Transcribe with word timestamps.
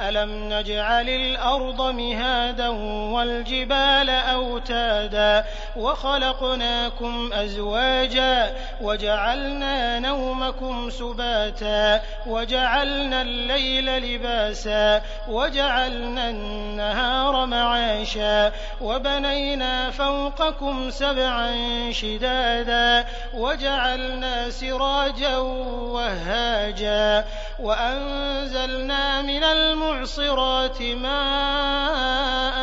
ألم 0.00 0.52
نجعل 0.52 1.08
الأرض 1.08 1.82
مهادا 1.82 2.68
والجبال 3.14 4.10
أوتادا 4.10 5.44
وخلقناكم 5.76 7.30
أزواجا 7.32 8.54
وجعلنا 8.80 9.98
نومكم 9.98 10.90
سباتا 10.90 12.00
وجعلنا 12.26 13.22
الليل 13.22 14.14
لباسا 14.14 15.02
وجعلنا 15.28 16.30
النهار 16.30 17.46
معاشا 17.46 18.52
وبنينا 18.80 19.90
فوقكم 19.90 20.90
سبعا 20.90 21.52
شدادا 21.92 23.04
وجعلنا 23.34 24.50
سراجا 24.50 25.36
وهاجا 25.36 27.24
وأنزلنا 27.60 29.22
من 29.22 29.44
المعصرات 29.44 30.82
ماء 30.82 32.58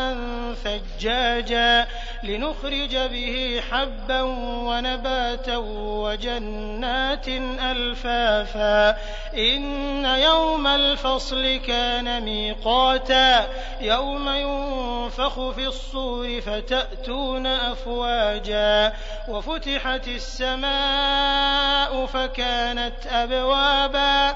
ثجاجا 0.64 1.88
لنخرج 2.24 2.96
به 2.96 3.64
حبا 3.72 4.22
ونباتا 4.22 5.58
وجنات 5.58 7.28
ألفافا. 7.60 8.90
إن 9.38 10.06
يوم 10.06 10.68
الفصل 10.68 11.56
كان 11.68 12.24
ميقاتا. 12.24 13.48
يوم 13.82 14.30
ينفخ 14.30 15.50
في 15.50 15.68
الصور 15.68 16.42
فتأتون 16.42 17.48
أفواجا. 17.48 18.94
وفتحت 19.28 20.08
السماء 20.08 22.06
فكانت 22.06 23.08
أبوابا. 23.08 24.36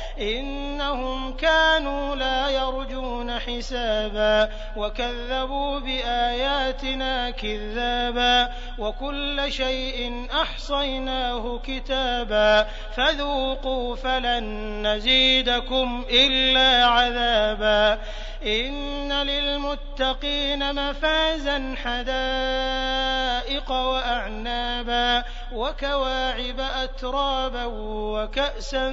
إنهم 0.21 1.33
كانوا 1.33 2.15
لا 2.15 2.49
يرجون 2.49 3.39
حسابا 3.39 4.49
وكذبوا 4.77 5.79
بآياتنا 5.79 7.29
كذابا 7.29 8.53
وكل 8.79 9.51
شيء 9.51 10.27
أحصيناه 10.41 11.59
كتابا 11.63 12.67
فذوقوا 12.95 13.95
فلن 13.95 14.43
نزيدكم 14.87 16.05
إلا 16.09 16.85
عذابا 16.85 17.99
إن 18.45 19.13
للمتقين 19.13 20.75
مفازا 20.75 21.75
حدائق 21.83 23.71
وأعنابا 23.71 25.23
وكواعب 25.53 26.59
أترابا 26.59 27.65
وكأسا 27.65 28.89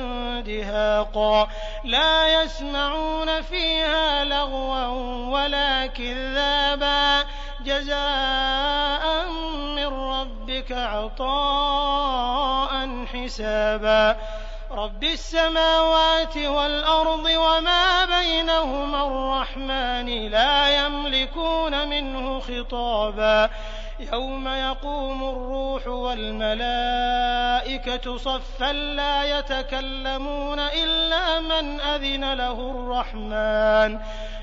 دهاقا 0.47 1.49
لا 1.84 2.43
يسمعون 2.43 3.43
فيها 3.43 4.25
لغوا 4.25 4.87
ولا 5.33 5.87
كذابا 5.87 7.25
جزاء 7.65 9.27
من 9.77 9.87
ربك 9.87 10.72
عطاء 10.72 12.28
حسابا 13.06 14.17
رب 14.71 15.05
السماوات 15.05 16.37
والأرض 16.37 17.25
وما 17.25 18.05
بينهما 18.05 18.78
الرحمن 19.48 20.28
لا 20.31 20.86
يملكون 20.86 21.88
منه 21.88 22.41
خطابا. 22.41 23.50
يوم 24.12 24.48
يقوم 24.48 25.22
الروح 25.22 25.86
والملائكة 25.88 26.56
صفا 28.16 28.72
لا 28.72 29.38
يتكلمون 29.38 30.59
إلا 30.59 31.41
من 31.41 31.81
أذن 31.81 32.32
له 32.32 32.70
الرحمن. 32.70 33.98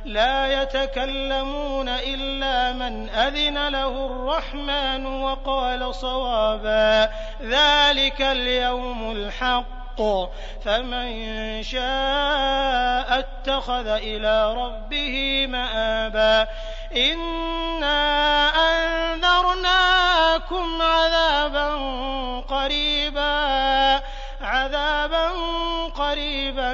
لا 0.05 0.61
يتكلمون 0.61 1.89
إلا 1.89 2.73
من 2.73 3.09
أذن 3.09 3.67
له 3.67 4.05
الرحمن 4.05 5.05
وقال 5.05 5.95
صوابا. 5.95 7.09
ذلك 7.41 8.22
اليوم 8.22 9.11
الحق. 9.11 9.75
فمن 10.66 11.63
شاء 11.63 13.19
اتخذ 13.19 13.88
إلى 13.88 14.53
ربه 14.53 15.45
مآبا. 15.50 16.47
إنا 16.95 18.50
أنذرناكم 19.16 20.01
عذابا 20.81 21.75
قريبا 22.39 24.01
عذابا 24.41 25.29
قريبا. 25.95 26.72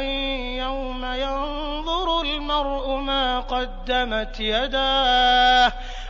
يوم 0.58 1.06
ينظر 1.06 2.22
المرء 2.22 2.96
ما 2.96 3.40
قدمت 3.40 4.40
يداه 4.40 5.74